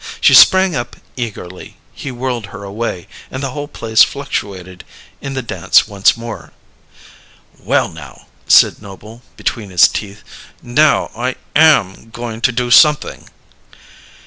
She 0.19 0.33
sprang 0.33 0.75
up 0.75 0.95
eagerly; 1.15 1.77
he 1.93 2.09
whirled 2.11 2.47
her 2.47 2.63
away, 2.63 3.07
and 3.29 3.43
the 3.43 3.51
whole 3.51 3.67
place 3.67 4.01
fluctuated 4.01 4.83
in 5.21 5.35
the 5.35 5.43
dance 5.43 5.87
once 5.87 6.17
more. 6.17 6.53
"Well, 7.59 7.87
now," 7.87 8.25
said 8.47 8.81
Noble, 8.81 9.21
between 9.37 9.69
his 9.69 9.87
teeth 9.87 10.23
"now, 10.63 11.11
I 11.15 11.35
am 11.55 12.09
goin' 12.09 12.41
to 12.41 12.51
do 12.51 12.71
something!" 12.71 13.29